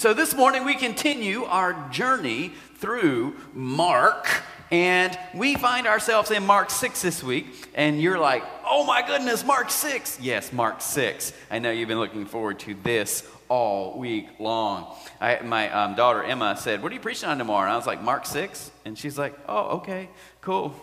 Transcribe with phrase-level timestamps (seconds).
[0.00, 4.26] So this morning we continue our journey through Mark,
[4.70, 9.44] and we find ourselves in Mark 6 this week, and you're like, oh my goodness,
[9.44, 10.18] Mark 6.
[10.18, 11.34] Yes, Mark 6.
[11.50, 14.96] I know you've been looking forward to this all week long.
[15.20, 17.64] I, my um, daughter Emma said, What are you preaching on tomorrow?
[17.64, 18.70] And I was like, Mark 6.
[18.86, 20.08] And she's like, Oh, okay,
[20.40, 20.74] cool,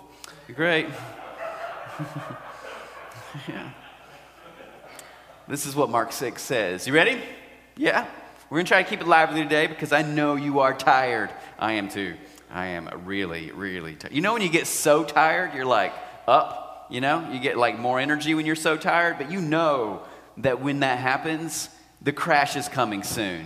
[0.53, 0.85] great.
[3.47, 3.71] yeah.
[5.47, 6.85] This is what Mark 6 says.
[6.85, 7.19] You ready?
[7.75, 8.05] Yeah?
[8.49, 11.29] We're going to try to keep it lively today because I know you are tired.
[11.59, 12.15] I am too.
[12.49, 14.13] I am really, really tired.
[14.13, 15.93] You know, when you get so tired, you're like
[16.27, 17.29] up, you know?
[17.31, 20.03] You get like more energy when you're so tired, but you know
[20.37, 21.67] that when that happens,
[22.01, 23.45] the crash is coming soon.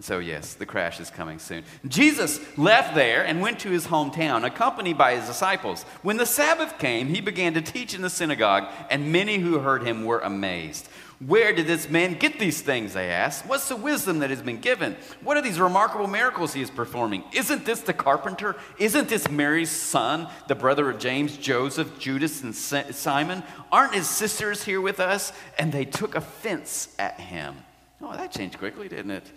[0.00, 1.64] So, yes, the crash is coming soon.
[1.88, 5.84] Jesus left there and went to his hometown, accompanied by his disciples.
[6.02, 9.84] When the Sabbath came, he began to teach in the synagogue, and many who heard
[9.84, 10.88] him were amazed.
[11.20, 12.92] Where did this man get these things?
[12.92, 13.46] They asked.
[13.46, 14.96] What's the wisdom that has been given?
[15.22, 17.22] What are these remarkable miracles he is performing?
[17.32, 18.56] Isn't this the carpenter?
[18.78, 23.42] Isn't this Mary's son, the brother of James, Joseph, Judas, and Simon?
[23.70, 25.32] Aren't his sisters here with us?
[25.58, 27.56] And they took offense at him.
[28.02, 29.30] Oh, that changed quickly, didn't it?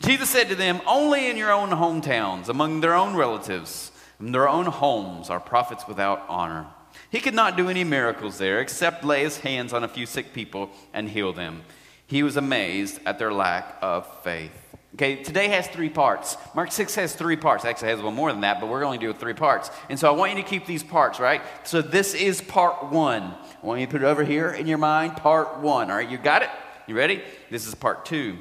[0.00, 4.48] Jesus said to them, Only in your own hometowns, among their own relatives, in their
[4.48, 6.66] own homes, are prophets without honor.
[7.10, 10.32] He could not do any miracles there except lay his hands on a few sick
[10.32, 11.62] people and heal them.
[12.06, 14.52] He was amazed at their lack of faith.
[14.94, 16.36] Okay, today has three parts.
[16.54, 17.64] Mark 6 has three parts.
[17.64, 19.70] Actually, has one more than that, but we're only doing three parts.
[19.90, 21.42] And so I want you to keep these parts, right?
[21.64, 23.22] So this is part one.
[23.22, 25.90] I want you to put it over here in your mind, part one.
[25.90, 26.50] All right, you got it?
[26.86, 27.22] You ready?
[27.50, 28.38] This is part two.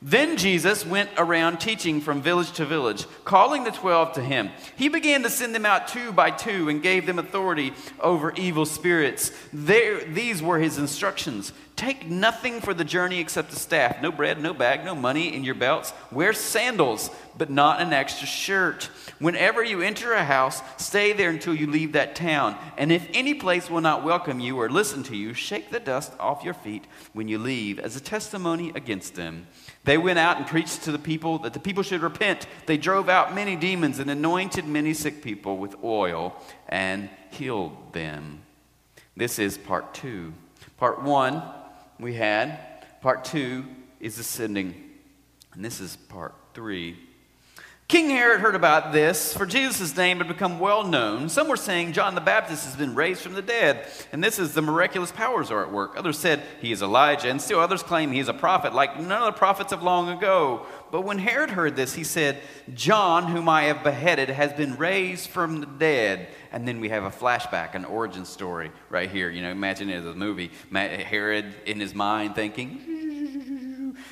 [0.00, 4.50] Then Jesus went around teaching from village to village, calling the twelve to him.
[4.76, 8.64] He began to send them out two by two and gave them authority over evil
[8.64, 9.32] spirits.
[9.52, 14.42] There, these were his instructions Take nothing for the journey except a staff no bread,
[14.42, 15.92] no bag, no money in your belts.
[16.10, 18.90] Wear sandals, but not an extra shirt.
[19.20, 22.56] Whenever you enter a house, stay there until you leave that town.
[22.76, 26.12] And if any place will not welcome you or listen to you, shake the dust
[26.18, 29.46] off your feet when you leave as a testimony against them.
[29.84, 32.46] They went out and preached to the people that the people should repent.
[32.66, 36.36] They drove out many demons and anointed many sick people with oil
[36.68, 38.42] and healed them.
[39.16, 40.34] This is part two.
[40.76, 41.42] Part one,
[41.98, 42.58] we had.
[43.00, 43.64] Part two
[44.00, 44.74] is ascending.
[45.54, 46.96] And this is part three.
[47.88, 51.30] King Herod heard about this, for Jesus' name had become well known.
[51.30, 54.52] Some were saying John the Baptist has been raised from the dead, and this is
[54.52, 55.96] the miraculous powers are at work.
[55.96, 59.22] Others said he is Elijah, and still others claim he is a prophet, like none
[59.22, 60.66] of the prophets of long ago.
[60.90, 62.42] But when Herod heard this, he said,
[62.74, 66.28] John, whom I have beheaded, has been raised from the dead.
[66.52, 69.30] And then we have a flashback, an origin story right here.
[69.30, 70.50] You know, imagine it as a movie.
[70.70, 73.07] Herod in his mind thinking,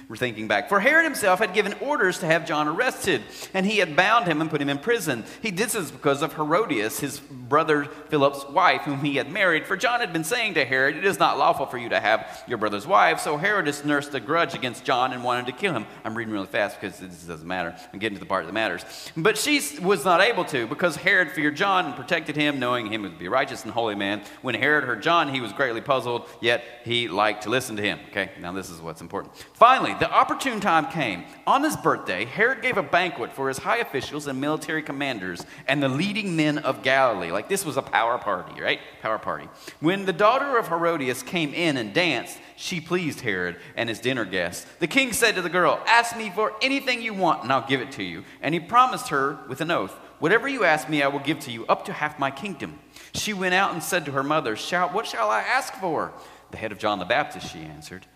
[0.08, 0.68] we're thinking back.
[0.68, 3.22] For Herod himself had given orders to have John arrested,
[3.52, 5.24] and he had bound him and put him in prison.
[5.42, 9.66] He did this because of Herodias, his brother Philip's wife, whom he had married.
[9.66, 12.44] For John had been saying to Herod, It is not lawful for you to have
[12.46, 13.18] your brother's wife.
[13.18, 15.86] So Herodias nursed a grudge against John and wanted to kill him.
[16.04, 17.74] I'm reading really fast because this doesn't matter.
[17.92, 18.84] I'm getting to the part that matters.
[19.16, 23.02] But she was not able to because Herod feared John and protected him, knowing him
[23.02, 24.22] to be a righteous and holy man.
[24.42, 27.98] When Herod heard John, he was greatly puzzled, yet he liked to listen to him.
[28.10, 29.34] Okay, now this is what's important.
[29.54, 31.24] Finally, the opportune time came.
[31.46, 35.82] On his birthday, Herod gave a banquet for his high officials and military commanders and
[35.82, 37.30] the leading men of Galilee.
[37.30, 38.80] Like this was a power party, right?
[39.02, 39.48] Power party.
[39.80, 44.24] When the daughter of Herodias came in and danced, she pleased Herod and his dinner
[44.24, 44.66] guests.
[44.78, 47.80] The king said to the girl, Ask me for anything you want, and I'll give
[47.80, 48.24] it to you.
[48.40, 51.52] And he promised her with an oath, Whatever you ask me, I will give to
[51.52, 52.78] you, up to half my kingdom.
[53.12, 56.12] She went out and said to her mother, Shout, What shall I ask for?
[56.50, 58.06] The head of John the Baptist, she answered.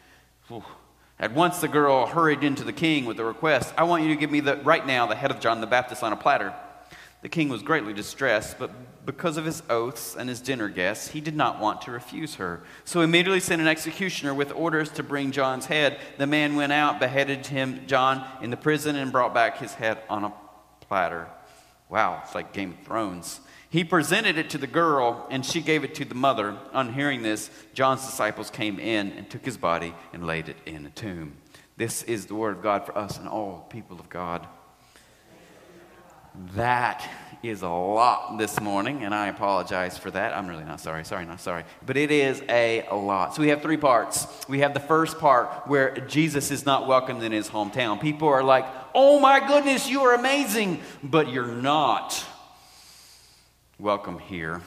[1.21, 4.17] At once the girl hurried into the king with the request, I want you to
[4.17, 6.55] give me the, right now the head of John the Baptist on a platter.
[7.21, 8.71] The king was greatly distressed, but
[9.05, 12.63] because of his oaths and his dinner guests, he did not want to refuse her.
[12.87, 15.99] So he immediately sent an executioner with orders to bring John's head.
[16.17, 19.99] The man went out, beheaded him, John, in the prison, and brought back his head
[20.09, 20.33] on a
[20.81, 21.29] platter.
[21.91, 23.41] Wow, it's like Game of Thrones.
[23.71, 26.59] He presented it to the girl, and she gave it to the mother.
[26.73, 30.87] On hearing this, John's disciples came in and took his body and laid it in
[30.87, 31.37] a tomb.
[31.77, 34.47] This is the word of God for us and all people of God.
[36.55, 37.09] That
[37.45, 40.37] is a lot this morning, and I apologize for that.
[40.37, 41.05] I'm really not sorry.
[41.05, 41.65] Sorry, not sorry.
[41.87, 43.37] But it is a, a lot.
[43.37, 44.27] So we have three parts.
[44.49, 48.01] We have the first part where Jesus is not welcomed in his hometown.
[48.01, 52.25] People are like, oh my goodness, you are amazing, but you're not
[53.81, 54.61] welcome here.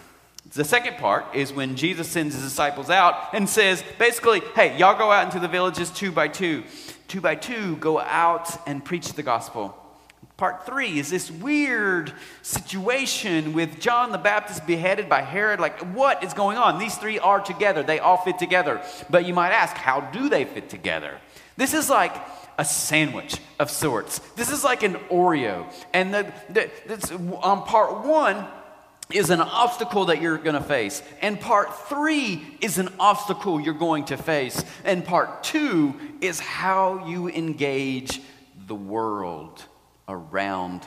[0.56, 4.98] The second part is when Jesus sends his disciples out and says, basically, hey, y'all
[4.98, 6.64] go out into the villages two by two.
[7.08, 9.78] two by two go out and preach the gospel.
[10.36, 12.12] Part three is this weird
[12.42, 15.60] situation with John the Baptist beheaded by Herod.
[15.60, 16.80] Like, what is going on?
[16.80, 18.82] These three are together, they all fit together.
[19.12, 21.20] But you might ask, how do they fit together?
[21.56, 22.16] This is like
[22.58, 24.20] a sandwich of sorts.
[24.36, 25.72] This is like an Oreo.
[25.94, 26.70] And the, the,
[27.42, 28.46] on um, part one,
[29.12, 31.04] is an obstacle that you're going to face.
[31.22, 34.64] And part three is an obstacle you're going to face.
[34.84, 38.22] And part two is how you engage
[38.68, 39.64] the world
[40.08, 40.86] around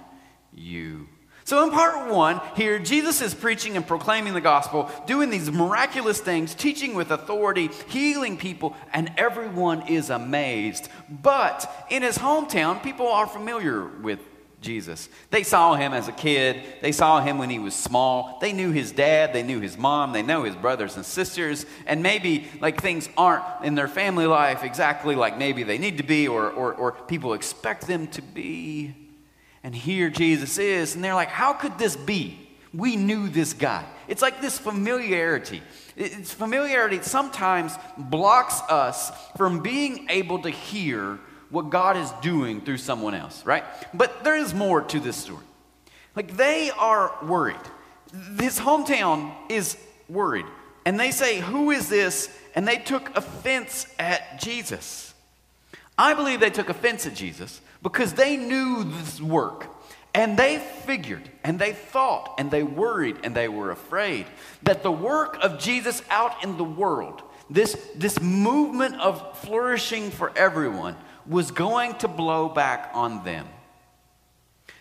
[0.52, 1.08] you.
[1.44, 6.18] So, in part one, here, Jesus is preaching and proclaiming the gospel, doing these miraculous
[6.18, 10.88] things, teaching with authority, healing people, and everyone is amazed.
[11.08, 14.18] But in his hometown, people are familiar with
[14.66, 15.08] Jesus.
[15.30, 16.60] They saw him as a kid.
[16.82, 18.38] They saw him when he was small.
[18.40, 19.32] They knew his dad.
[19.32, 20.12] They knew his mom.
[20.12, 21.64] They know his brothers and sisters.
[21.86, 26.02] And maybe like things aren't in their family life exactly like maybe they need to
[26.02, 28.94] be or, or, or people expect them to be.
[29.62, 32.38] And here Jesus is, and they're like, how could this be?
[32.74, 33.84] We knew this guy.
[34.06, 35.62] It's like this familiarity.
[35.96, 41.18] It's familiarity sometimes blocks us from being able to hear
[41.50, 43.64] what God is doing through someone else, right?
[43.94, 45.44] But there is more to this story.
[46.14, 47.56] Like they are worried.
[48.38, 49.76] His hometown is
[50.08, 50.46] worried.
[50.84, 52.30] And they say, Who is this?
[52.54, 55.14] And they took offense at Jesus.
[55.98, 59.66] I believe they took offense at Jesus because they knew this work.
[60.14, 64.26] And they figured and they thought and they worried and they were afraid
[64.62, 70.32] that the work of Jesus out in the world, this, this movement of flourishing for
[70.34, 70.96] everyone,
[71.28, 73.46] was going to blow back on them.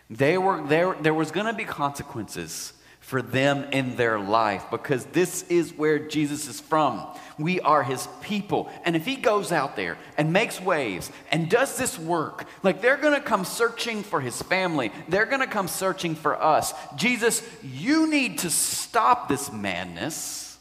[0.10, 5.06] They were, there, there was going to be consequences for them in their life because
[5.06, 7.06] this is where Jesus is from.
[7.38, 8.68] We are his people.
[8.84, 12.98] And if he goes out there and makes waves and does this work, like they're
[12.98, 16.74] going to come searching for his family, they're going to come searching for us.
[16.96, 20.58] Jesus, you need to stop this madness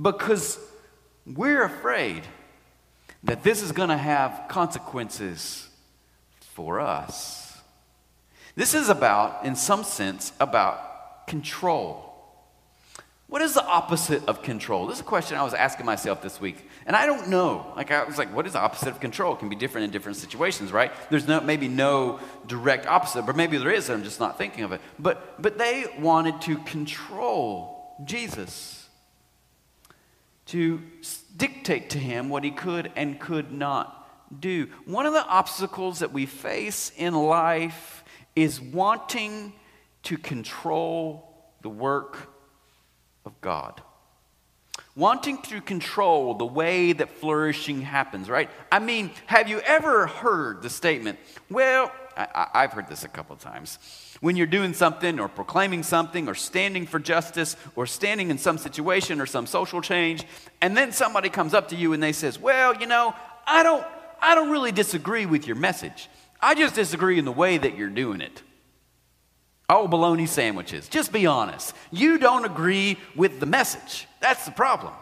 [0.00, 0.58] because
[1.24, 2.24] we're afraid
[3.24, 5.68] that this is going to have consequences
[6.40, 7.58] for us.
[8.56, 12.06] This is about, in some sense, about control.
[13.28, 14.88] What is the opposite of control?
[14.88, 16.68] This is a question I was asking myself this week.
[16.84, 17.72] And I don't know.
[17.76, 19.34] Like I was like, what is the opposite of control?
[19.34, 20.90] It can be different in different situations, right?
[21.10, 22.18] There's no maybe no
[22.48, 24.80] direct opposite, but maybe there is, and I'm just not thinking of it.
[24.98, 28.88] But but they wanted to control Jesus.
[30.46, 30.82] To
[31.36, 34.68] dictate to him what he could and could not do.
[34.84, 38.04] One of the obstacles that we face in life
[38.36, 39.52] is wanting
[40.04, 42.28] to control the work
[43.24, 43.82] of God.
[44.96, 48.50] Wanting to control the way that flourishing happens, right?
[48.72, 51.18] I mean, have you ever heard the statement,
[51.48, 53.78] well, I, have heard this a couple times.
[54.20, 58.58] When you're doing something or proclaiming something or standing for justice or standing in some
[58.58, 60.24] situation or some social change,
[60.60, 63.14] and then somebody comes up to you and they says, well, you know,
[63.46, 63.84] I don't,
[64.20, 66.08] I don't really disagree with your message.
[66.40, 68.42] I just disagree in the way that you're doing it.
[69.68, 70.88] Oh, bologna sandwiches.
[70.88, 71.74] Just be honest.
[71.92, 74.08] You don't agree with the message.
[74.20, 74.92] That's the problem.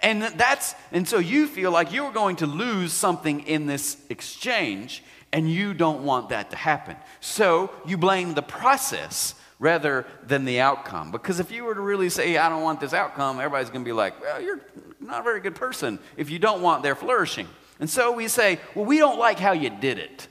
[0.00, 5.02] And that's and so you feel like you're going to lose something in this exchange
[5.36, 6.96] and you don't want that to happen.
[7.20, 11.10] So you blame the process rather than the outcome.
[11.10, 13.88] Because if you were to really say, I don't want this outcome, everybody's going to
[13.88, 14.62] be like, well, you're
[14.98, 17.46] not a very good person if you don't want their flourishing.
[17.80, 20.26] And so we say, well, we don't like how you did it.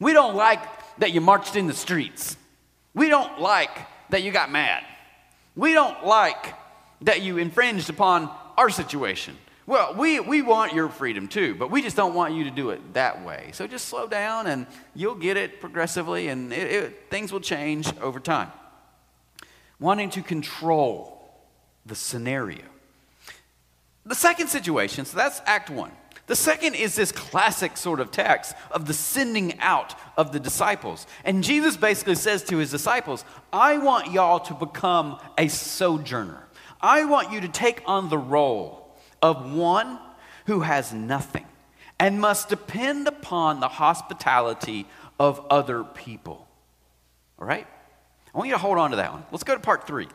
[0.00, 0.60] We don't like
[0.98, 2.36] that you marched in the streets.
[2.94, 3.70] We don't like
[4.08, 4.82] that you got mad.
[5.54, 6.52] We don't like
[7.02, 9.36] that you infringed upon our situation.
[9.70, 12.70] Well, we, we want your freedom too, but we just don't want you to do
[12.70, 13.50] it that way.
[13.52, 17.88] So just slow down and you'll get it progressively and it, it, things will change
[17.98, 18.50] over time.
[19.78, 21.22] Wanting to control
[21.86, 22.64] the scenario.
[24.04, 25.92] The second situation, so that's Act 1.
[26.26, 31.06] The second is this classic sort of text of the sending out of the disciples.
[31.24, 36.48] And Jesus basically says to his disciples, I want y'all to become a sojourner.
[36.80, 38.79] I want you to take on the role
[39.22, 39.98] of one
[40.46, 41.46] who has nothing
[41.98, 44.86] and must depend upon the hospitality
[45.18, 46.48] of other people.
[47.38, 47.66] All right?
[48.34, 49.24] I want you to hold on to that one.
[49.30, 50.08] Let's go to part three.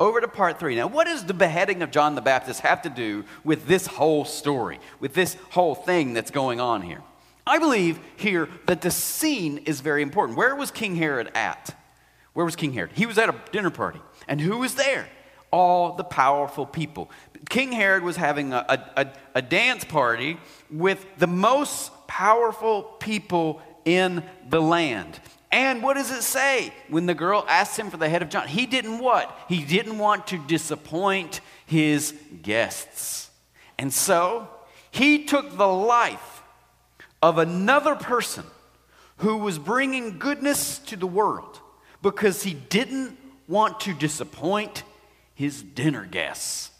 [0.00, 0.76] Over to part three.
[0.76, 4.24] Now, what does the beheading of John the Baptist have to do with this whole
[4.24, 7.00] story, with this whole thing that's going on here?
[7.46, 10.36] I believe here that the scene is very important.
[10.36, 11.76] Where was King Herod at?
[12.32, 12.90] Where was King Herod?
[12.94, 14.00] He was at a dinner party.
[14.26, 15.08] And who was there?
[15.50, 17.10] All the powerful people.
[17.48, 20.38] King Herod was having a, a, a dance party
[20.70, 25.20] with the most powerful people in the land.
[25.50, 28.48] And what does it say when the girl asked him for the head of John?
[28.48, 29.36] He didn't what?
[29.48, 33.30] He didn't want to disappoint his guests.
[33.78, 34.48] And so
[34.90, 36.42] he took the life
[37.22, 38.44] of another person
[39.18, 41.60] who was bringing goodness to the world
[42.02, 44.82] because he didn't want to disappoint
[45.34, 46.70] his dinner guests.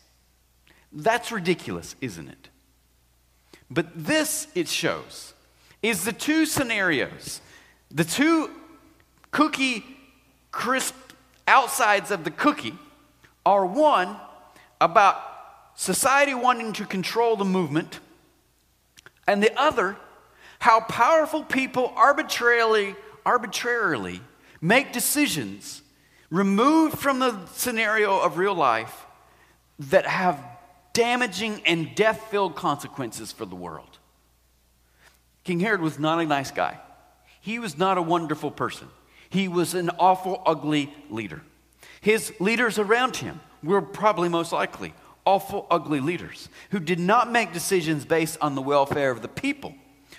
[0.95, 2.49] That's ridiculous, isn't it?
[3.69, 5.35] But this, it shows,
[5.83, 7.41] is the two scenarios,
[7.91, 8.51] the two
[9.33, 9.85] cookie
[10.53, 10.95] crisp
[11.49, 12.75] outsides of the cookie
[13.45, 14.17] are one
[14.81, 15.21] about
[15.75, 17.99] society wanting to control the movement,
[19.27, 19.97] and the other,
[20.61, 22.95] how powerful people arbitrarily,
[23.27, 24.21] arbitrarily
[24.61, 25.83] make decisions
[26.31, 29.07] removed from the scenario of real life
[29.79, 30.39] that have
[30.95, 33.99] damaging and death filled consequences for the world.
[35.45, 36.81] King Herod was not a nice guy.
[37.43, 38.89] He was not a wonderful person.
[39.29, 41.43] He was an awful, ugly leader.
[42.01, 44.95] His leaders around him were probably most likely
[45.27, 49.75] awful, ugly leaders who did not make decisions based on the welfare of the people,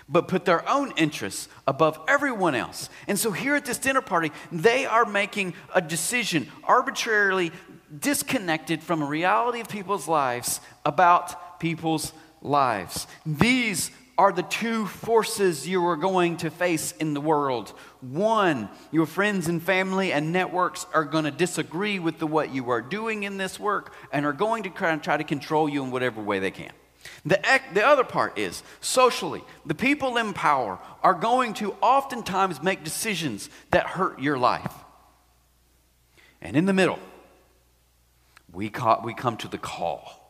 [0.09, 2.89] but put their own interests above everyone else.
[3.07, 7.51] And so here at this dinner party, they are making a decision arbitrarily
[7.99, 13.07] disconnected from a reality of people's lives about people's lives.
[13.25, 17.69] These are the two forces you are going to face in the world.
[17.99, 22.69] One, your friends and family and networks are going to disagree with the, what you
[22.69, 25.91] are doing in this work and are going to try, try to control you in
[25.91, 26.71] whatever way they can.
[27.25, 27.39] The,
[27.73, 33.49] the other part is socially, the people in power are going to oftentimes make decisions
[33.71, 34.73] that hurt your life.
[36.41, 36.99] And in the middle,
[38.55, 38.71] we,
[39.03, 40.21] we come to the call.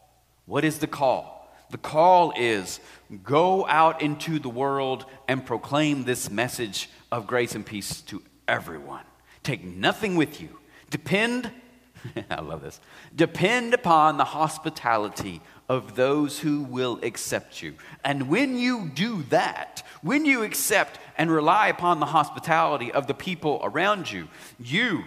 [0.45, 1.47] What is the call?
[1.69, 2.79] The call is
[3.23, 9.03] go out into the world and proclaim this message of grace and peace to everyone.
[9.43, 10.49] Take nothing with you.
[10.89, 11.51] Depend,
[12.29, 12.79] I love this,
[13.15, 17.75] depend upon the hospitality of those who will accept you.
[18.03, 23.13] And when you do that, when you accept and rely upon the hospitality of the
[23.13, 24.27] people around you,
[24.59, 25.05] you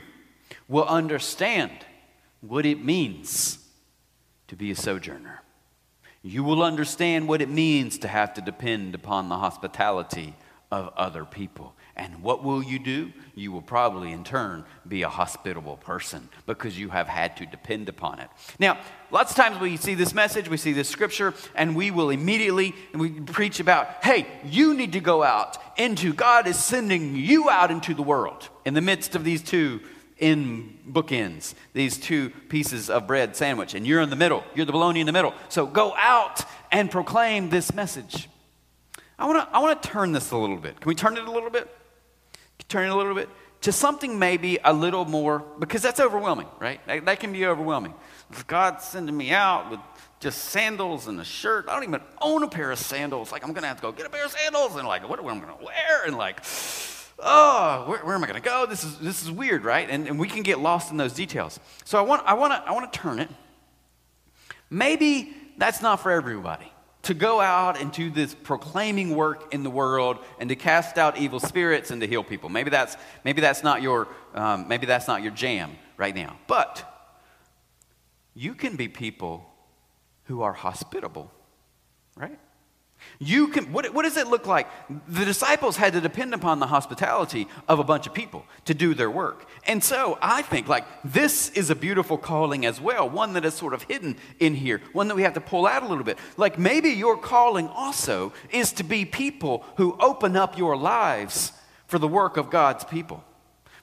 [0.68, 1.70] will understand
[2.40, 3.58] what it means
[4.46, 5.42] to be a sojourner
[6.22, 10.34] you will understand what it means to have to depend upon the hospitality
[10.70, 11.74] of other people.
[11.96, 13.12] And what will you do?
[13.34, 17.88] You will probably, in turn, be a hospitable person because you have had to depend
[17.88, 18.28] upon it.
[18.58, 18.78] Now,
[19.10, 22.74] lots of times we see this message, we see this scripture, and we will immediately
[22.92, 27.48] and we preach about, hey, you need to go out into God is sending you
[27.48, 29.80] out into the world in the midst of these two
[30.18, 34.44] in bookends, these two pieces of bread sandwich, and you're in the middle.
[34.54, 35.34] You're the bologna in the middle.
[35.48, 38.28] So go out and proclaim this message.
[39.18, 40.80] I want to I want to turn this a little bit.
[40.80, 41.68] Can we turn it a little bit?
[42.68, 43.28] Turn it a little bit
[43.62, 46.84] to something maybe a little more because that's overwhelming, right?
[46.86, 47.94] That, that can be overwhelming.
[48.46, 49.80] God's sending me out with
[50.20, 51.66] just sandals and a shirt.
[51.68, 53.32] I don't even own a pair of sandals.
[53.32, 55.26] Like I'm gonna have to go get a pair of sandals and like what am
[55.26, 56.44] I gonna wear and like
[57.18, 58.66] oh, where, where am I going to go?
[58.66, 59.88] This is, this is weird, right?
[59.88, 61.58] And, and we can get lost in those details.
[61.84, 63.28] So I want, I, want to, I want to turn it.
[64.70, 66.72] Maybe that's not for everybody
[67.02, 71.16] to go out and do this proclaiming work in the world and to cast out
[71.16, 72.48] evil spirits and to heal people.
[72.48, 76.38] Maybe that's, maybe that's, not, your, um, maybe that's not your jam right now.
[76.46, 76.84] But
[78.34, 79.48] you can be people
[80.24, 81.32] who are hospitable,
[82.14, 82.38] right?
[83.18, 84.68] You can, what, what does it look like?
[85.08, 88.94] The disciples had to depend upon the hospitality of a bunch of people to do
[88.94, 89.48] their work.
[89.66, 93.54] And so I think, like, this is a beautiful calling as well, one that is
[93.54, 96.18] sort of hidden in here, one that we have to pull out a little bit.
[96.36, 101.52] Like, maybe your calling also is to be people who open up your lives
[101.86, 103.24] for the work of God's people,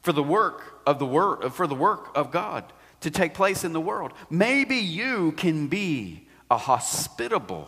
[0.02, 3.74] for the work of the word, for the work of God to take place in
[3.74, 4.14] the world.
[4.30, 7.68] Maybe you can be a hospitable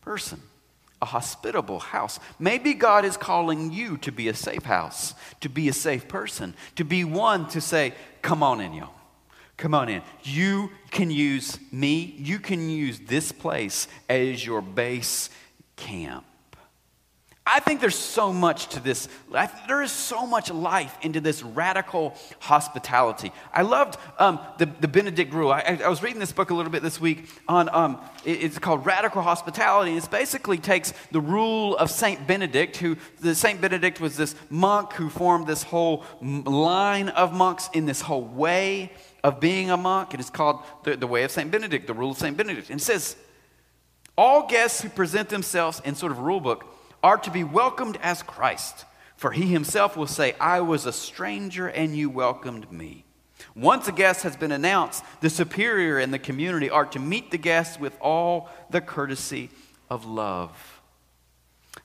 [0.00, 0.40] person
[1.02, 2.20] a hospitable house.
[2.38, 6.54] Maybe God is calling you to be a safe house, to be a safe person,
[6.76, 8.90] to be one to say, Come on in, y'all.
[9.56, 10.02] Come on in.
[10.22, 15.30] You can use me, you can use this place as your base
[15.76, 16.24] camp.
[17.46, 19.08] I think there's so much to this.
[19.66, 23.32] There is so much life into this radical hospitality.
[23.52, 25.50] I loved um, the, the Benedict rule.
[25.50, 28.84] I, I, was reading this book a little bit this week on, um, it's called
[28.84, 29.92] Radical Hospitality.
[29.92, 34.34] And it basically takes the rule of Saint Benedict, who, the Saint Benedict was this
[34.50, 38.92] monk who formed this whole line of monks in this whole way
[39.24, 40.12] of being a monk.
[40.12, 42.68] And it's called the, the way of Saint Benedict, the rule of Saint Benedict.
[42.68, 43.16] And it says,
[44.16, 48.22] all guests who present themselves in sort of rule book are to be welcomed as
[48.22, 48.84] Christ.
[49.16, 53.04] For he himself will say, I was a stranger and you welcomed me.
[53.54, 57.38] Once a guest has been announced, the superior and the community are to meet the
[57.38, 59.50] guest with all the courtesy
[59.88, 60.80] of love.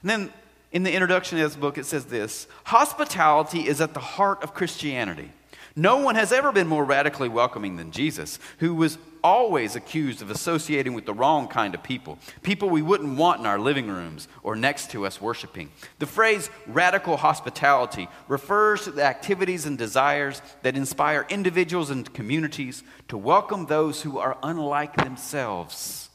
[0.02, 0.34] And then
[0.72, 4.54] in the introduction of this book, it says this Hospitality is at the heart of
[4.54, 5.32] Christianity.
[5.76, 10.30] No one has ever been more radically welcoming than Jesus, who was always accused of
[10.30, 14.30] associating with the wrong kind of people, people we wouldn't want in our living rooms
[14.42, 15.70] or next to us worshiping.
[16.00, 22.84] The phrase radical hospitality refers to the activities and desires that inspire individuals and communities
[23.08, 26.10] to welcome those who are unlike themselves.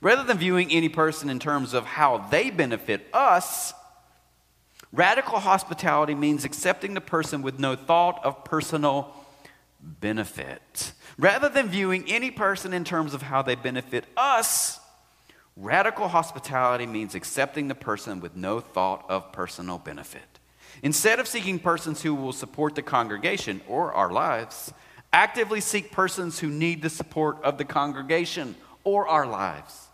[0.00, 3.72] Rather than viewing any person in terms of how they benefit us,
[4.92, 9.14] radical hospitality means accepting the person with no thought of personal
[9.80, 10.92] benefit.
[11.18, 14.80] Rather than viewing any person in terms of how they benefit us,
[15.56, 20.22] radical hospitality means accepting the person with no thought of personal benefit.
[20.82, 24.72] Instead of seeking persons who will support the congregation or our lives,
[25.12, 29.85] actively seek persons who need the support of the congregation or our lives.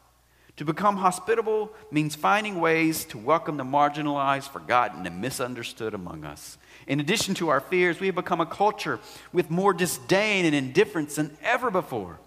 [0.56, 6.58] To become hospitable means finding ways to welcome the marginalized, forgotten, and misunderstood among us.
[6.86, 9.00] In addition to our fears, we have become a culture
[9.32, 12.20] with more disdain and indifference than ever before.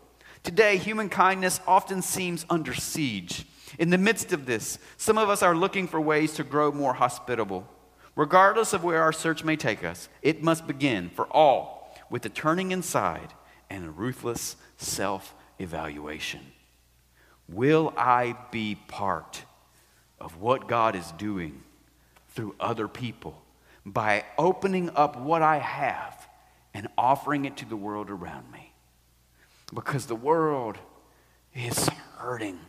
[0.43, 3.45] Today, human kindness often seems under siege.
[3.77, 6.93] In the midst of this, some of us are looking for ways to grow more
[6.93, 7.67] hospitable.
[8.15, 12.29] Regardless of where our search may take us, it must begin for all with a
[12.29, 13.33] turning inside
[13.69, 16.41] and a ruthless self evaluation.
[17.47, 19.43] Will I be part
[20.19, 21.63] of what God is doing
[22.29, 23.41] through other people?
[23.85, 26.27] by opening up what I have
[26.73, 28.73] and offering it to the world around me.
[29.73, 30.77] Because the world
[31.53, 31.87] is
[32.17, 32.59] hurting,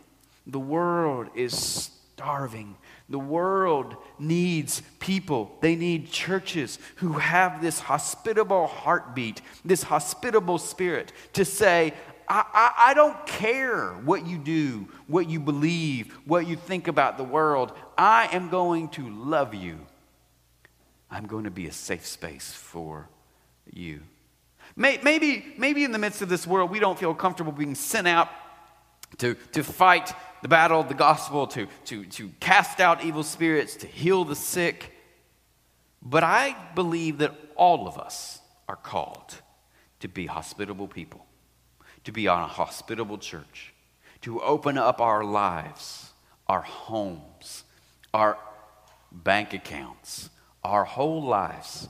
[0.45, 2.77] the world is starving.
[3.09, 5.55] The world needs people.
[5.61, 11.93] They need churches who have this hospitable heartbeat, this hospitable spirit to say,
[12.29, 17.17] I, I, I, don't care what you do, what you believe, what you think about
[17.17, 17.71] the world.
[17.97, 19.79] I am going to love you
[21.09, 23.09] I'm going to be a safe space for
[23.71, 24.01] you.
[24.75, 28.29] Maybe, maybe in the midst of this world, we don't feel comfortable being sent out
[29.17, 33.77] to, to fight the battle of the gospel, to, to, to cast out evil spirits,
[33.77, 34.93] to heal the sick.
[36.01, 39.33] But I believe that all of us are called
[40.01, 41.25] to be hospitable people,
[42.07, 43.73] to be on a hospitable church,
[44.21, 46.09] to open up our lives,
[46.47, 47.65] our homes,
[48.13, 48.37] our
[49.11, 50.29] bank accounts,
[50.63, 51.89] our whole lives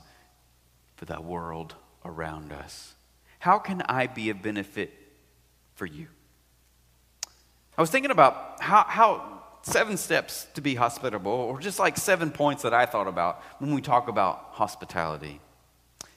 [0.96, 2.96] for the world around us.
[3.38, 4.92] How can I be a benefit
[5.76, 6.08] for you?
[7.76, 12.32] I was thinking about how, how seven steps to be hospitable, or just like seven
[12.32, 15.38] points that I thought about when we talk about hospitality.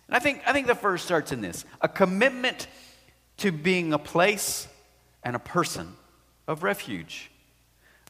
[0.07, 2.65] And I think, I think the first starts in this a commitment
[3.41, 4.67] to being a place
[5.23, 5.93] and a person
[6.47, 7.31] of refuge.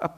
[0.01, 0.09] A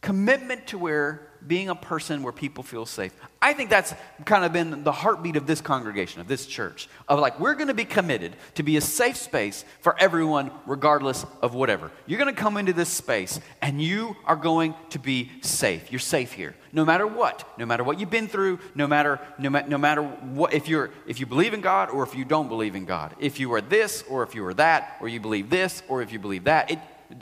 [0.00, 3.12] commitment to where being a person where people feel safe.
[3.42, 3.94] I think that's
[4.26, 7.68] kind of been the heartbeat of this congregation, of this church, of like, we're going
[7.68, 11.90] to be committed to be a safe space for everyone, regardless of whatever.
[12.06, 15.90] You're going to come into this space and you are going to be safe.
[15.90, 19.48] You're safe here, no matter what, no matter what you've been through, no matter, no,
[19.48, 22.48] ma- no matter what, if, you're, if you believe in God or if you don't
[22.48, 25.48] believe in God, if you are this or if you are that, or you believe
[25.48, 26.78] this or if you believe that, it,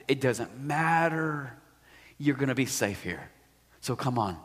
[0.09, 1.54] it doesn't matter.
[2.18, 3.31] You're going to be safe here.
[3.88, 4.37] So come on,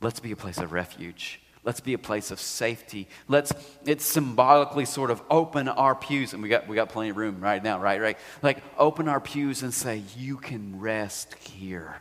[0.00, 1.40] let's be a place of refuge.
[1.62, 3.06] Let's be a place of safety.
[3.28, 3.52] Let's
[3.84, 7.38] it's symbolically sort of open our pews, and we got we got plenty of room
[7.40, 8.00] right now, right?
[8.00, 8.18] Right?
[8.42, 11.94] Like open our pews and say, You can rest here.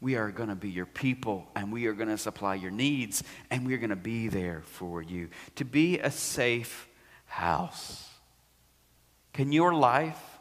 [0.00, 3.22] We are going to be your people, and we are going to supply your needs,
[3.50, 5.28] and we're going to be there for you.
[5.56, 6.88] To be a safe
[7.26, 8.08] house.
[9.34, 10.38] Can your life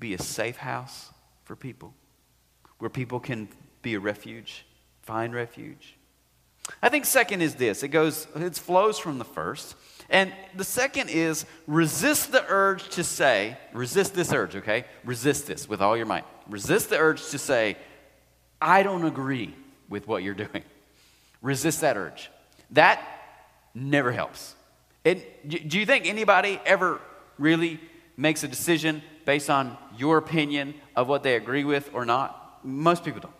[0.00, 1.10] be a safe house
[1.44, 1.94] for people?
[2.80, 3.48] Where people can
[3.82, 4.64] be a refuge?
[5.08, 5.96] Find refuge.
[6.82, 7.82] I think second is this.
[7.82, 9.74] It goes, it flows from the first.
[10.10, 14.84] And the second is resist the urge to say, resist this urge, okay?
[15.06, 16.24] Resist this with all your might.
[16.46, 17.78] Resist the urge to say,
[18.60, 19.54] I don't agree
[19.88, 20.62] with what you're doing.
[21.40, 22.30] Resist that urge.
[22.72, 23.00] That
[23.74, 24.54] never helps.
[25.04, 27.00] It, do you think anybody ever
[27.38, 27.80] really
[28.18, 32.60] makes a decision based on your opinion of what they agree with or not?
[32.62, 33.37] Most people don't.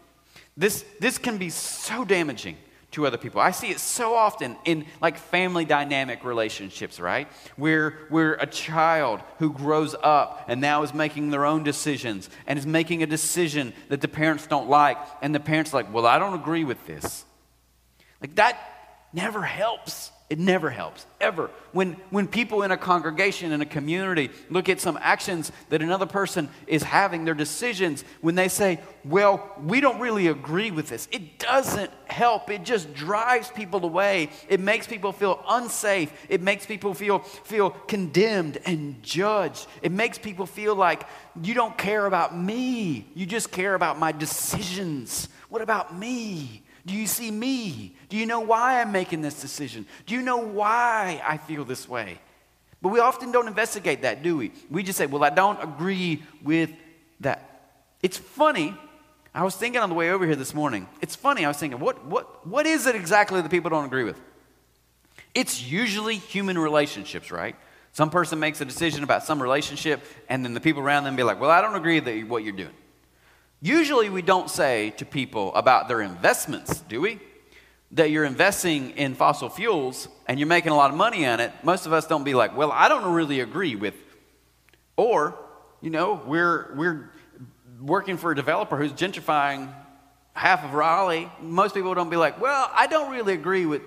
[0.58, 2.56] This, this can be so damaging
[2.90, 3.40] to other people.
[3.40, 7.28] I see it so often in like family dynamic relationships, right?
[7.54, 12.58] Where we're a child who grows up and now is making their own decisions and
[12.58, 16.18] is making a decision that the parents don't like, and the parents like, well, I
[16.18, 17.24] don't agree with this.
[18.20, 18.58] Like that
[19.12, 20.10] never helps.
[20.30, 21.50] It never helps, ever.
[21.72, 26.04] When, when people in a congregation, in a community, look at some actions that another
[26.04, 31.08] person is having, their decisions, when they say, Well, we don't really agree with this,
[31.12, 32.50] it doesn't help.
[32.50, 34.28] It just drives people away.
[34.50, 36.12] It makes people feel unsafe.
[36.28, 39.66] It makes people feel, feel condemned and judged.
[39.80, 41.04] It makes people feel like
[41.40, 45.28] you don't care about me, you just care about my decisions.
[45.48, 46.62] What about me?
[46.88, 47.94] Do you see me?
[48.08, 49.84] Do you know why I'm making this decision?
[50.06, 52.18] Do you know why I feel this way?
[52.80, 54.52] But we often don't investigate that, do we?
[54.70, 56.70] We just say, well, I don't agree with
[57.20, 57.74] that.
[58.02, 58.74] It's funny.
[59.34, 60.88] I was thinking on the way over here this morning.
[61.02, 61.44] It's funny.
[61.44, 64.18] I was thinking, what, what, what is it exactly that people don't agree with?
[65.34, 67.54] It's usually human relationships, right?
[67.92, 71.22] Some person makes a decision about some relationship, and then the people around them be
[71.22, 72.74] like, well, I don't agree with what you're doing.
[73.60, 77.18] Usually, we don't say to people about their investments, do we?
[77.92, 81.52] That you're investing in fossil fuels and you're making a lot of money on it.
[81.64, 83.94] Most of us don't be like, well, I don't really agree with.
[84.96, 85.36] Or,
[85.80, 87.10] you know, we're, we're
[87.80, 89.72] working for a developer who's gentrifying
[90.34, 91.30] half of Raleigh.
[91.40, 93.82] Most people don't be like, well, I don't really agree with.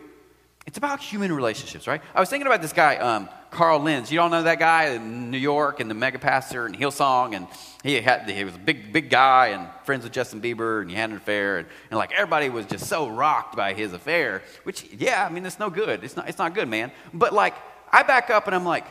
[0.67, 2.01] It's about human relationships, right?
[2.13, 4.11] I was thinking about this guy, um, Carl Lentz.
[4.11, 7.47] You all know that guy in New York and the mega pastor and Hillsong and
[7.83, 10.95] he had he was a big big guy and friends with Justin Bieber and he
[10.95, 14.41] had an affair and, and like everybody was just so rocked by his affair.
[14.63, 16.03] Which yeah, I mean it's no good.
[16.03, 16.93] It's not it's not good, man.
[17.13, 17.53] But like
[17.91, 18.85] I back up and I'm like,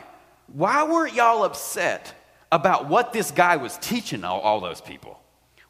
[0.47, 2.13] why weren't y'all upset
[2.51, 5.19] about what this guy was teaching all, all those people?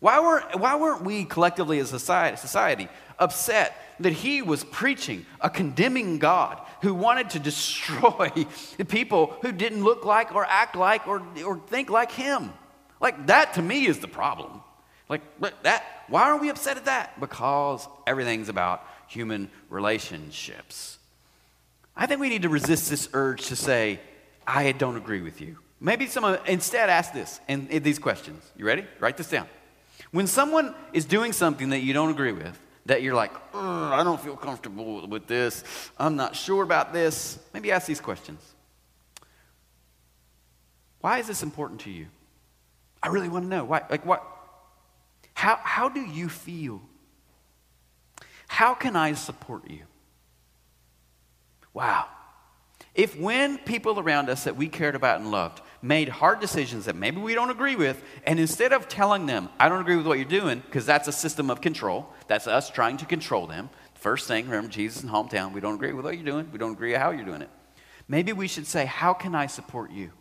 [0.01, 5.25] Why weren't why weren't we collectively as a society, society upset that he was preaching
[5.39, 8.29] a condemning God who wanted to destroy
[8.87, 12.51] people who didn't look like or act like or, or think like him?
[12.99, 14.61] Like, that to me is the problem.
[15.09, 15.21] Like,
[15.63, 17.19] that, why are we upset at that?
[17.19, 20.97] Because everything's about human relationships.
[21.95, 23.99] I think we need to resist this urge to say,
[24.47, 25.57] I don't agree with you.
[25.79, 28.43] Maybe someone instead ask this and these questions.
[28.55, 28.85] You ready?
[28.99, 29.47] Write this down.
[30.11, 34.19] When someone is doing something that you don't agree with, that you're like, I don't
[34.19, 35.63] feel comfortable with this,
[35.97, 38.55] I'm not sure about this, maybe ask these questions.
[41.01, 42.07] Why is this important to you?
[43.01, 43.63] I really want to know.
[43.63, 43.81] Why?
[43.89, 44.23] Like, what?
[45.33, 46.81] How, how do you feel?
[48.47, 49.81] How can I support you?
[51.73, 52.05] Wow.
[52.93, 56.95] If when people around us that we cared about and loved made hard decisions that
[56.95, 60.19] maybe we don't agree with, and instead of telling them, I don't agree with what
[60.19, 63.69] you're doing, because that's a system of control, that's us trying to control them.
[63.95, 66.73] First thing, remember, Jesus in hometown, we don't agree with what you're doing, we don't
[66.73, 67.49] agree how you're doing it.
[68.07, 70.11] Maybe we should say, How can I support you?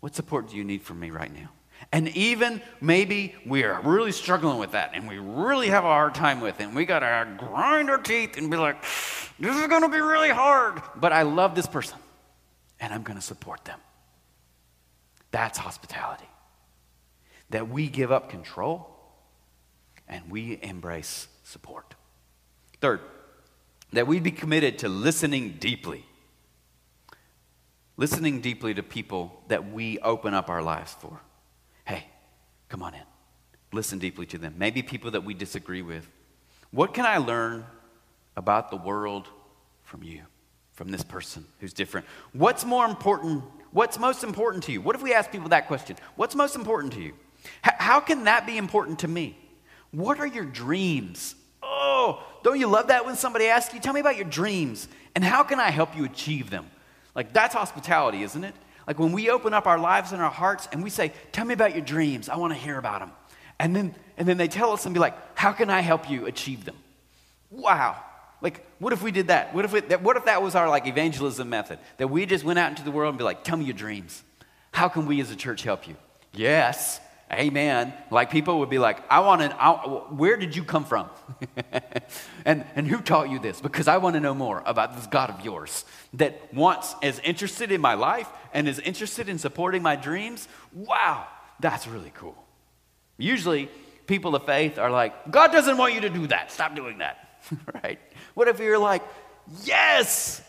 [0.00, 1.50] What support do you need from me right now?
[1.92, 6.14] And even maybe we are really struggling with that and we really have a hard
[6.14, 6.64] time with it.
[6.64, 8.82] And we got to grind our teeth and be like,
[9.38, 10.82] this is going to be really hard.
[10.96, 11.98] But I love this person
[12.80, 13.78] and I'm going to support them.
[15.30, 16.28] That's hospitality.
[17.50, 18.90] That we give up control
[20.08, 21.94] and we embrace support.
[22.80, 23.00] Third,
[23.92, 26.04] that we be committed to listening deeply
[27.96, 31.20] listening deeply to people that we open up our lives for.
[32.68, 33.02] Come on in.
[33.72, 34.54] Listen deeply to them.
[34.58, 36.08] Maybe people that we disagree with.
[36.70, 37.64] What can I learn
[38.36, 39.28] about the world
[39.82, 40.22] from you,
[40.72, 42.06] from this person who's different?
[42.32, 43.44] What's more important?
[43.72, 44.80] What's most important to you?
[44.80, 45.96] What if we ask people that question?
[46.16, 47.14] What's most important to you?
[47.64, 49.38] H- how can that be important to me?
[49.90, 51.34] What are your dreams?
[51.62, 55.24] Oh, don't you love that when somebody asks you, Tell me about your dreams and
[55.24, 56.70] how can I help you achieve them?
[57.14, 58.54] Like, that's hospitality, isn't it?
[58.86, 61.54] Like, when we open up our lives and our hearts and we say, Tell me
[61.54, 63.10] about your dreams, I want to hear about them.
[63.58, 66.26] And then, and then they tell us and be like, How can I help you
[66.26, 66.76] achieve them?
[67.50, 67.96] Wow.
[68.40, 69.54] Like, what if we did that?
[69.54, 71.78] What if, we, that, what if that was our like evangelism method?
[71.96, 74.22] That we just went out into the world and be like, Tell me your dreams.
[74.72, 75.96] How can we as a church help you?
[76.32, 77.00] Yes.
[77.32, 77.92] Amen.
[78.10, 81.10] Like people would be like, I want to, where did you come from?
[82.44, 83.60] and, and who taught you this?
[83.60, 85.84] Because I want to know more about this God of yours
[86.14, 90.46] that wants, is interested in my life and is interested in supporting my dreams.
[90.72, 91.26] Wow,
[91.58, 92.36] that's really cool.
[93.18, 93.68] Usually,
[94.06, 96.52] people of faith are like, God doesn't want you to do that.
[96.52, 97.40] Stop doing that.
[97.82, 97.98] right?
[98.34, 99.02] What if you're like,
[99.64, 100.40] yes,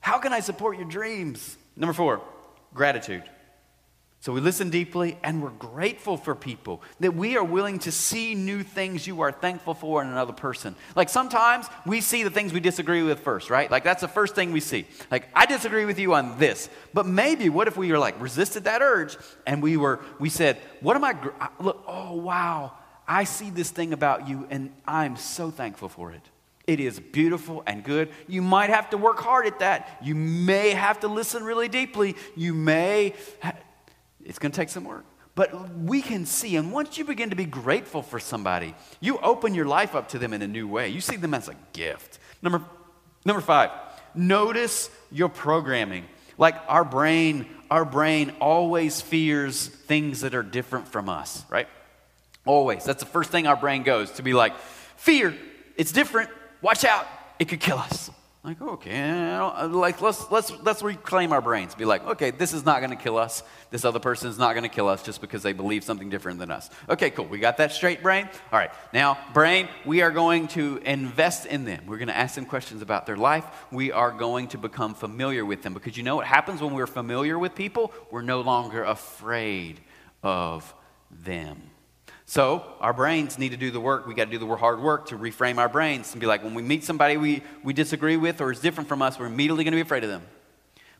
[0.00, 1.58] how can I support your dreams?
[1.76, 2.22] Number four,
[2.72, 3.24] gratitude.
[4.26, 8.34] So we listen deeply and we're grateful for people, that we are willing to see
[8.34, 10.74] new things you are thankful for in another person.
[10.96, 13.70] Like sometimes we see the things we disagree with first, right?
[13.70, 14.84] Like that's the first thing we see.
[15.12, 16.68] Like I disagree with you on this.
[16.92, 20.56] But maybe what if we were like resisted that urge and we were we said,
[20.80, 21.28] "What am I gr-
[21.60, 22.72] look, oh wow,
[23.06, 26.22] I see this thing about you and I'm so thankful for it."
[26.66, 28.10] It is beautiful and good.
[28.26, 29.98] You might have to work hard at that.
[30.02, 32.16] You may have to listen really deeply.
[32.34, 33.14] You may
[34.26, 35.04] it's going to take some work.
[35.34, 39.54] But we can see, and once you begin to be grateful for somebody, you open
[39.54, 40.88] your life up to them in a new way.
[40.88, 42.18] You see them as a gift.
[42.42, 42.62] Number,
[43.24, 43.70] number five,
[44.14, 46.06] notice your programming.
[46.38, 51.68] Like our brain, our brain always fears things that are different from us, right?
[52.46, 52.84] Always.
[52.84, 54.56] That's the first thing our brain goes to be like,
[54.96, 55.34] fear,
[55.76, 56.30] it's different,
[56.62, 57.06] watch out,
[57.38, 58.10] it could kill us.
[58.46, 61.74] Like, okay, uh, like let's let's let's reclaim our brains.
[61.74, 63.42] Be like, okay, this is not going to kill us.
[63.72, 66.38] This other person is not going to kill us just because they believe something different
[66.38, 66.70] than us.
[66.88, 67.24] Okay, cool.
[67.24, 68.28] We got that straight, brain.
[68.52, 71.86] All right, now, brain, we are going to invest in them.
[71.88, 73.44] We're going to ask them questions about their life.
[73.72, 76.86] We are going to become familiar with them because you know what happens when we're
[76.86, 77.92] familiar with people?
[78.12, 79.80] We're no longer afraid
[80.22, 80.72] of
[81.10, 81.60] them.
[82.28, 84.06] So our brains need to do the work.
[84.06, 86.54] We got to do the hard work to reframe our brains and be like, when
[86.54, 89.72] we meet somebody we, we disagree with or is different from us, we're immediately going
[89.72, 90.22] to be afraid of them.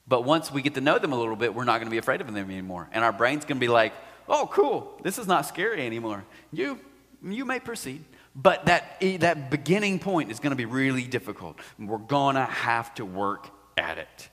[0.07, 1.99] But once we get to know them a little bit, we're not going to be
[1.99, 2.89] afraid of them anymore.
[2.93, 3.93] And our brain's going to be like,
[4.29, 6.25] oh, cool, this is not scary anymore.
[6.53, 6.79] You,
[7.25, 8.05] you may proceed.
[8.37, 11.59] But that, eh, that beginning point is going to be really difficult.
[11.77, 14.29] We're going to have to work at it.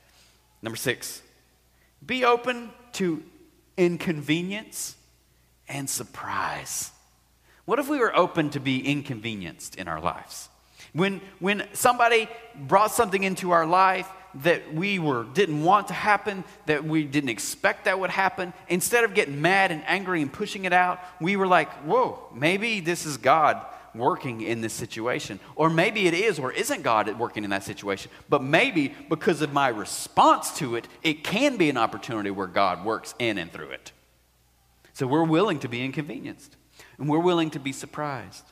[0.62, 1.22] Number six,
[2.06, 3.22] be open to
[3.76, 4.96] inconvenience
[5.68, 6.90] and surprise.
[7.64, 10.48] What if we were open to be inconvenienced in our lives?
[10.92, 14.08] When, when somebody brought something into our life
[14.42, 19.04] that we were, didn't want to happen, that we didn't expect that would happen, instead
[19.04, 23.06] of getting mad and angry and pushing it out, we were like, whoa, maybe this
[23.06, 25.38] is God working in this situation.
[25.54, 28.10] Or maybe it is or isn't God working in that situation.
[28.28, 32.84] But maybe because of my response to it, it can be an opportunity where God
[32.84, 33.92] works in and through it.
[34.94, 36.56] So we're willing to be inconvenienced
[36.98, 38.44] and we're willing to be surprised.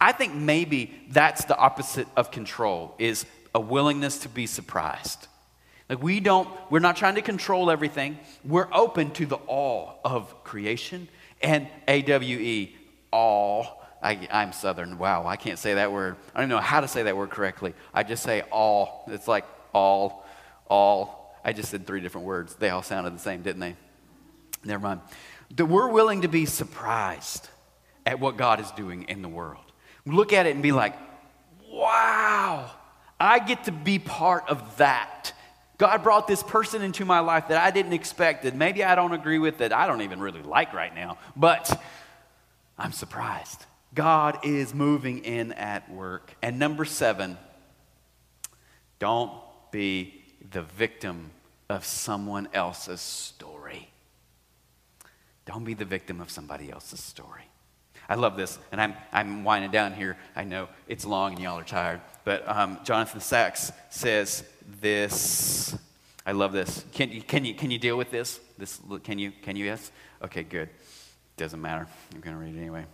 [0.00, 5.26] I think maybe that's the opposite of control is a willingness to be surprised.
[5.88, 8.18] Like we don't we're not trying to control everything.
[8.44, 11.08] We're open to the awe of creation
[11.42, 12.68] and AWE
[13.12, 14.96] all I, am Southern.
[14.96, 16.16] Wow, I can't say that word.
[16.34, 17.74] I don't know how to say that word correctly.
[17.92, 19.04] I just say all.
[19.08, 20.24] It's like all,
[20.68, 21.36] all.
[21.44, 22.54] I just said three different words.
[22.54, 23.76] They all sounded the same, didn't they?
[24.64, 25.00] Never mind
[25.56, 27.48] that we're willing to be surprised
[28.06, 29.64] at what God is doing in the world.
[30.06, 30.94] Look at it and be like,
[31.70, 32.70] wow,
[33.18, 35.32] I get to be part of that.
[35.78, 39.12] God brought this person into my life that I didn't expect, that maybe I don't
[39.12, 41.80] agree with, that I don't even really like right now, but
[42.78, 43.64] I'm surprised.
[43.94, 46.34] God is moving in at work.
[46.42, 47.36] And number seven,
[48.98, 49.32] don't
[49.70, 51.30] be the victim
[51.68, 53.59] of someone else's story.
[55.50, 57.42] Don't be the victim of somebody else's story.
[58.08, 60.16] I love this, and I'm, I'm winding down here.
[60.36, 64.44] I know it's long and y'all are tired, but um, Jonathan Sacks says
[64.80, 65.76] this.
[66.24, 66.84] I love this.
[66.92, 68.38] Can you, can you, can you deal with this?
[68.58, 68.80] this?
[69.02, 69.32] Can you?
[69.42, 69.64] Can you?
[69.64, 69.90] Yes?
[70.22, 70.68] Okay, good.
[71.36, 71.88] Doesn't matter.
[72.14, 72.84] I'm going to read it anyway.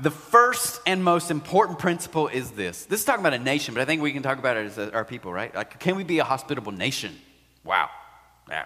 [0.00, 2.86] The first and most important principle is this.
[2.86, 4.78] This is talking about a nation, but I think we can talk about it as
[4.78, 5.54] our people, right?
[5.54, 7.14] Like, can we be a hospitable nation?
[7.64, 7.90] Wow.
[8.48, 8.64] Yeah.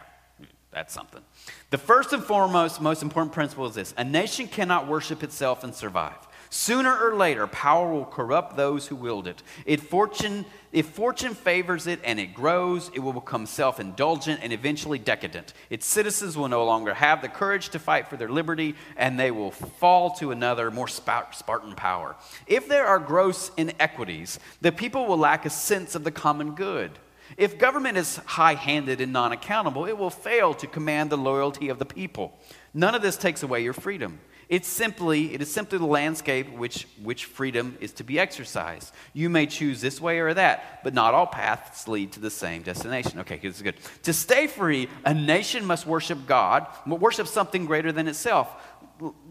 [0.72, 1.22] That's something.
[1.70, 5.74] The first and foremost, most important principle is this a nation cannot worship itself and
[5.74, 6.28] survive.
[6.52, 9.40] Sooner or later, power will corrupt those who wield it.
[9.66, 14.52] If fortune, if fortune favors it and it grows, it will become self indulgent and
[14.52, 15.54] eventually decadent.
[15.70, 19.30] Its citizens will no longer have the courage to fight for their liberty, and they
[19.30, 22.16] will fall to another, more Spartan power.
[22.48, 26.98] If there are gross inequities, the people will lack a sense of the common good.
[27.36, 31.68] If government is high handed and non accountable, it will fail to command the loyalty
[31.68, 32.38] of the people.
[32.74, 34.20] None of this takes away your freedom.
[34.50, 38.92] It's simply, it is simply the landscape which, which freedom is to be exercised.
[39.12, 42.62] You may choose this way or that, but not all paths lead to the same
[42.62, 43.20] destination.
[43.20, 43.76] Okay, this is good.
[44.02, 48.52] To stay free, a nation must worship God, worship something greater than itself.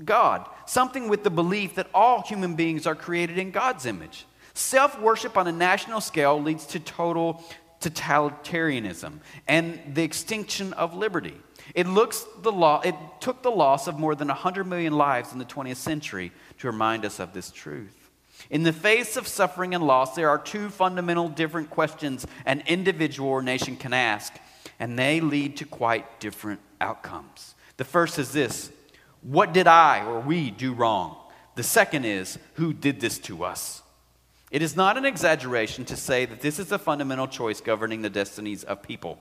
[0.06, 4.26] God, something with the belief that all human beings are created in God's image.
[4.54, 7.44] Self worship on a national scale leads to total
[7.82, 11.36] totalitarianism and the extinction of liberty.
[11.76, 15.40] It, looks the law, it took the loss of more than 100 million lives in
[15.40, 17.96] the 20th century to remind us of this truth.
[18.50, 23.30] In the face of suffering and loss, there are two fundamental different questions an individual
[23.30, 24.34] or nation can ask,
[24.80, 27.56] and they lead to quite different outcomes.
[27.78, 28.72] The first is this
[29.22, 31.18] What did I or we do wrong?
[31.56, 33.82] The second is Who did this to us?
[34.52, 38.10] It is not an exaggeration to say that this is a fundamental choice governing the
[38.10, 39.20] destinies of people.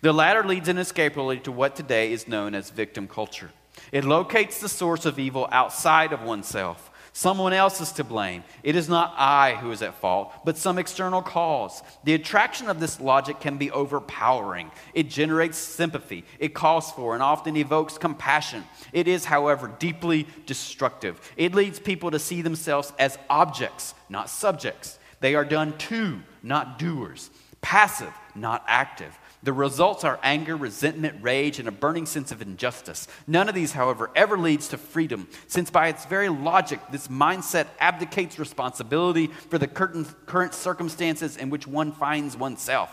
[0.00, 3.50] The latter leads inescapably to what today is known as victim culture.
[3.90, 6.90] It locates the source of evil outside of oneself.
[7.14, 8.42] Someone else is to blame.
[8.62, 11.82] It is not I who is at fault, but some external cause.
[12.04, 14.70] The attraction of this logic can be overpowering.
[14.94, 18.64] It generates sympathy, it calls for and often evokes compassion.
[18.94, 21.20] It is, however, deeply destructive.
[21.36, 24.98] It leads people to see themselves as objects, not subjects.
[25.20, 29.18] They are done to, not doers, passive, not active.
[29.44, 33.08] The results are anger, resentment, rage, and a burning sense of injustice.
[33.26, 37.66] None of these, however, ever leads to freedom, since by its very logic, this mindset
[37.80, 42.90] abdicates responsibility for the current circumstances in which one finds oneself.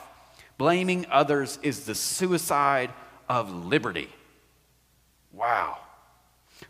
[0.58, 2.92] Blaming others is the suicide
[3.30, 4.10] of liberty.
[5.32, 5.78] Wow.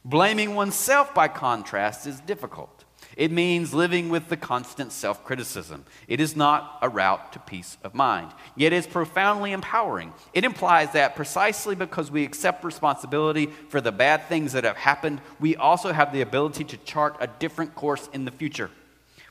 [0.04, 2.79] Blaming oneself, by contrast, is difficult.
[3.20, 5.84] It means living with the constant self criticism.
[6.08, 10.14] It is not a route to peace of mind, yet it's profoundly empowering.
[10.34, 15.20] It implies that precisely because we accept responsibility for the bad things that have happened,
[15.38, 18.72] we also have the ability to chart a different course in the future.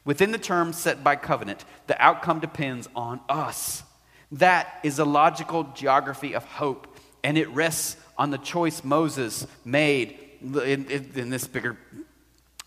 [0.05, 3.85] Within the terms set by covenant, the outcome depends on us.
[4.33, 10.19] That is a logical geography of hope, and it rests on the choice Moses made
[10.43, 11.79] in, in, in this bigger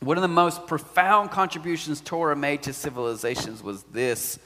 [0.02, 4.40] one of the most profound contributions Torah made to civilizations was this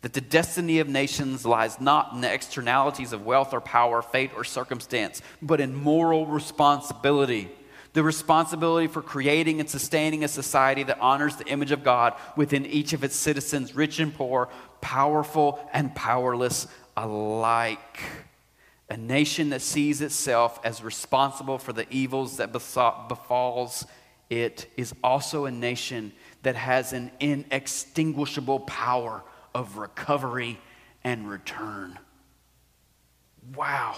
[0.00, 4.30] that the destiny of nations lies not in the externalities of wealth or power, fate
[4.36, 7.50] or circumstance, but in moral responsibility.
[7.94, 12.64] The responsibility for creating and sustaining a society that honors the image of God within
[12.64, 14.48] each of its citizens, rich and poor,
[14.80, 17.98] powerful and powerless alike.
[18.90, 23.84] A nation that sees itself as responsible for the evils that befalls
[24.30, 26.12] it is also a nation
[26.42, 29.22] that has an inextinguishable power
[29.54, 30.58] of recovery
[31.02, 31.98] and return.
[33.54, 33.96] Wow.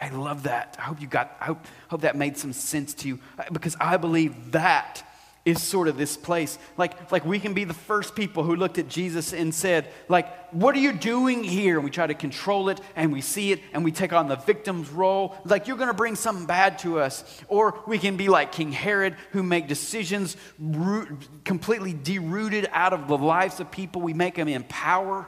[0.00, 0.76] I love that.
[0.78, 3.76] I hope you got, I hope, hope that made some sense to you uh, because
[3.78, 5.04] I believe that
[5.44, 6.58] is sort of this place.
[6.76, 10.52] Like, like we can be the first people who looked at Jesus and said, like,
[10.52, 11.76] what are you doing here?
[11.76, 14.36] And we try to control it and we see it and we take on the
[14.36, 15.34] victim's role.
[15.44, 17.42] Like, you're going to bring something bad to us.
[17.48, 23.08] Or we can be like King Herod who make decisions root, completely derooted out of
[23.08, 24.02] the lives of people.
[24.02, 25.26] We make them in power.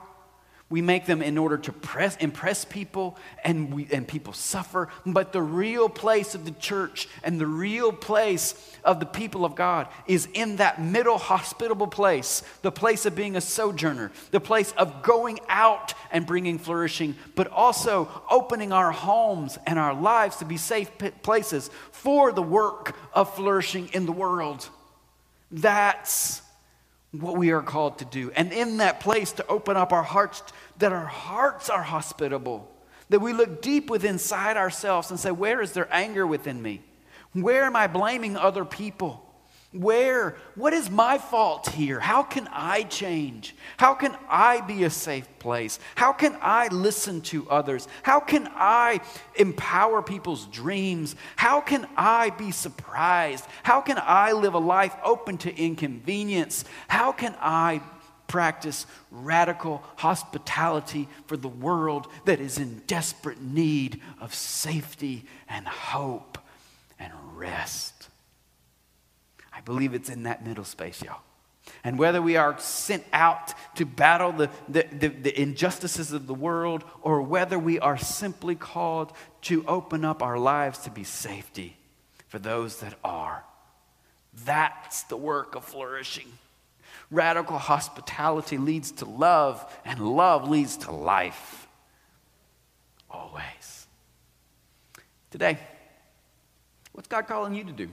[0.73, 4.89] We make them in order to press, impress people, and, we, and people suffer.
[5.05, 9.55] But the real place of the church and the real place of the people of
[9.55, 14.73] God is in that middle hospitable place, the place of being a sojourner, the place
[14.79, 20.47] of going out and bringing flourishing, but also opening our homes and our lives to
[20.47, 20.91] be safe
[21.23, 24.67] places for the work of flourishing in the world.
[25.51, 26.41] That's
[27.13, 28.31] what we are called to do.
[28.35, 30.43] And in that place, to open up our hearts,
[30.79, 32.71] that our hearts are hospitable,
[33.11, 36.83] that we look deep within inside ourselves and say, Where is there anger within me?
[37.33, 39.32] Where am I blaming other people?
[39.73, 40.37] Where?
[40.55, 41.99] What is my fault here?
[41.99, 43.57] How can I change?
[43.79, 45.79] How can I be a safe place?
[45.95, 47.89] How can I listen to others?
[48.03, 49.01] How can I
[49.35, 51.17] empower people's dreams?
[51.37, 53.47] How can I be surprised?
[53.63, 56.67] How can I live a life open to inconvenience?
[56.89, 57.81] How can I
[58.27, 66.37] practice radical hospitality for the world that is in desperate need of safety and hope
[66.99, 67.92] and rest?
[69.63, 71.21] I believe it's in that middle space, y'all.
[71.85, 76.35] And whether we are sent out to battle the, the, the, the, injustices of the
[76.35, 81.77] world or whether we are simply called to open up our lives to be safety
[82.27, 83.45] for those that are,
[84.45, 86.27] that's the work of flourishing.
[87.13, 91.69] Radical hospitality leads to love, and love leads to life.
[93.09, 93.87] Always.
[95.31, 95.59] Today,
[96.93, 97.89] what's God calling you to do?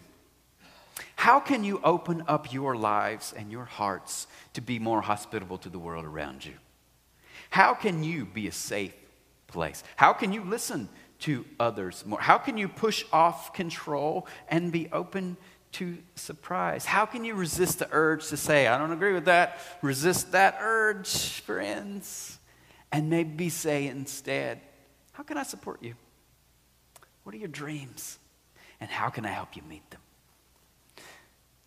[1.20, 5.70] How can you open up your lives and your hearts to be more hospitable to
[5.70, 6.54] the world around you?
[7.50, 8.96] How can you be a safe
[9.48, 9.84] place?
[9.98, 10.88] How can you listen
[11.20, 12.22] to others more?
[12.22, 15.36] How can you push off control and be open
[15.74, 16.86] to surprise?
[16.86, 19.60] How can you resist the urge to say, I don't agree with that?
[19.82, 22.40] Resist that urge, friends.
[22.94, 24.62] And maybe say instead,
[25.12, 25.96] How can I support you?
[27.24, 28.20] What are your dreams?
[28.80, 30.00] And how can I help you meet them?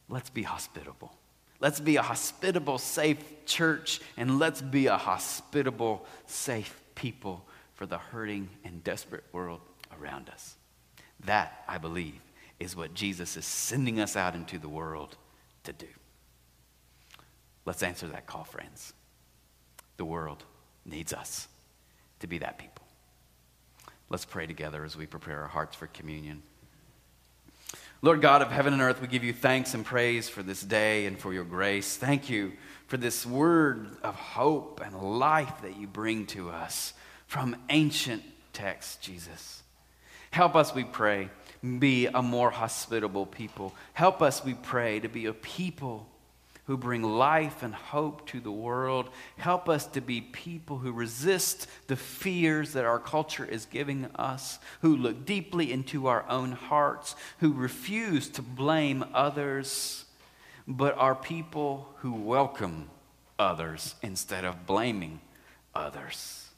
[0.09, 1.12] Let's be hospitable.
[1.61, 7.44] Let's be a hospitable, safe church, and let's be a hospitable, safe people
[7.74, 9.61] for the hurting and desperate world
[10.00, 10.57] around us.
[11.24, 12.20] That, I believe,
[12.59, 15.16] is what Jesus is sending us out into the world
[15.64, 15.86] to do.
[17.64, 18.92] Let's answer that call, friends.
[19.98, 20.44] The world
[20.84, 21.46] needs us
[22.20, 22.84] to be that people.
[24.09, 26.42] Let's pray together as we prepare our hearts for communion.
[28.05, 31.07] Lord God of heaven and earth, we give you thanks and praise for this day
[31.07, 31.96] and for your grace.
[31.96, 32.50] Thank you
[32.88, 36.94] for this word of hope and life that you bring to us
[37.28, 39.62] from ancient texts, Jesus.
[40.32, 41.30] Help us, we pray,
[41.78, 43.72] be a more hospitable people.
[43.92, 46.09] Help us, we pray, to be a people
[46.66, 49.10] who bring life and hope to the world.
[49.36, 54.58] Help us to be people who resist the fears that our culture is giving us,
[54.80, 60.04] who look deeply into our own hearts, who refuse to blame others,
[60.68, 62.88] but are people who welcome
[63.38, 65.20] others instead of blaming
[65.74, 66.48] others.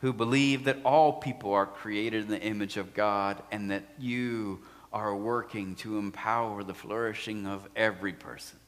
[0.00, 4.60] Who believe that all people are created in the image of God and that you
[4.92, 8.58] are working to empower the flourishing of every person.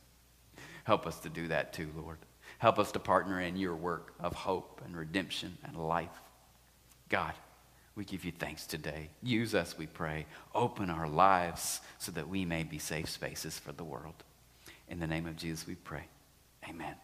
[0.89, 2.17] Help us to do that too, Lord.
[2.57, 6.23] Help us to partner in your work of hope and redemption and life.
[7.11, 7.35] God,
[7.95, 9.11] we give you thanks today.
[9.23, 10.25] Use us, we pray.
[10.55, 14.25] Open our lives so that we may be safe spaces for the world.
[14.89, 16.05] In the name of Jesus, we pray.
[16.67, 16.95] Amen.